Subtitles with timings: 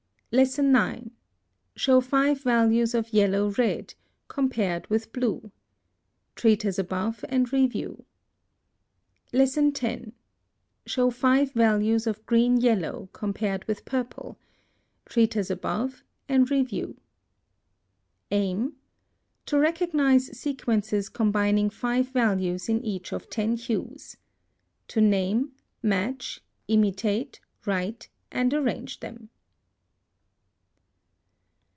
[0.33, 1.11] 9.
[1.75, 3.95] Show FIVE VALUES of YELLOW RED
[5.11, 5.51] „Blue.
[6.37, 8.05] Treat as above and review.
[9.33, 10.13] 10.
[10.85, 13.09] Show FIVE VALUES of GREEN YELLOW
[13.87, 14.37] „Purple.
[15.05, 16.95] Treat as above and review.
[18.31, 18.77] Aim.
[19.47, 24.15] To recognize sequences combining five values in each of ten hues.
[24.87, 25.51] To name,
[25.83, 26.39] match,
[26.69, 29.27] imitate, WRITE, and arrange them.